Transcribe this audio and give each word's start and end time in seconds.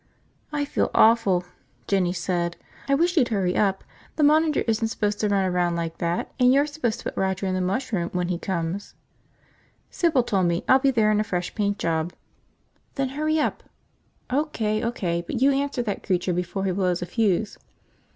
"I 0.51 0.65
feel 0.65 0.89
awful," 0.95 1.43
Jinny 1.85 2.11
said. 2.11 2.57
"I 2.89 2.95
wish 2.95 3.15
you'd 3.15 3.27
hurry 3.27 3.55
up 3.55 3.83
and 3.83 3.83
get 3.85 3.85
some 3.85 3.91
clothes 3.91 4.09
on. 4.09 4.13
The 4.15 4.23
monitor 4.47 4.63
isn't 4.67 4.87
supposed 4.87 5.19
to 5.19 5.29
run 5.29 5.45
around 5.45 5.75
like 5.75 5.99
that. 5.99 6.31
And 6.39 6.51
you're 6.51 6.65
supposed 6.65 6.97
to 6.97 7.03
put 7.11 7.15
Roger 7.17 7.45
in 7.45 7.53
the 7.53 7.61
mush 7.61 7.93
room 7.93 8.09
when 8.11 8.29
he 8.29 8.39
comes." 8.39 8.95
"Sybil 9.91 10.23
told 10.23 10.47
me. 10.47 10.63
I'll 10.67 10.79
be 10.79 10.89
there 10.89 11.11
in 11.11 11.19
a 11.19 11.23
fresh 11.23 11.53
paint 11.53 11.77
job." 11.77 12.13
"Then 12.95 13.09
hurry 13.09 13.39
up!" 13.39 13.61
"O.K., 14.31 14.81
O.K. 14.81 15.21
But 15.27 15.39
you 15.39 15.51
answer 15.51 15.83
that 15.83 16.01
creature 16.01 16.33
before 16.33 16.65
he 16.65 16.71
blows 16.71 17.03
a 17.03 17.05
fuse." 17.05 17.59